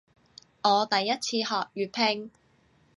[0.63, 2.31] 我第一次學粵拼